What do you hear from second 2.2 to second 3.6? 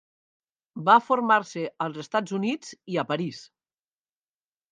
Units i a París.